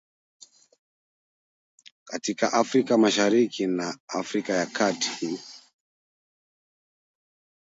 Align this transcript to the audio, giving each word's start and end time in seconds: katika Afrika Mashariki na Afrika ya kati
katika 2.05 2.53
Afrika 2.53 2.97
Mashariki 2.97 3.67
na 3.67 3.97
Afrika 4.09 4.53
ya 4.53 4.65
kati 4.65 5.39